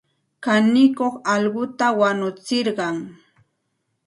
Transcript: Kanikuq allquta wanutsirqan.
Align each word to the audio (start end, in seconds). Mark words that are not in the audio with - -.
Kanikuq 0.43 1.13
allquta 1.33 1.87
wanutsirqan. 1.99 2.95